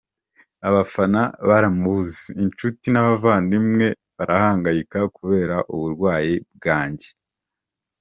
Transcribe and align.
Abafana 0.67 1.21
barambuze, 1.47 2.23
inshuti 2.43 2.85
n’abavandimwe 2.91 3.87
barahangayika 4.17 4.99
kubera 5.17 5.55
uburwayi 5.73 6.35
bwanjye. 6.55 7.07